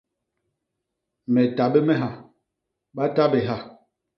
[1.35, 2.09] Me ta bé me ha,
[2.95, 3.57] ba ta bé ha.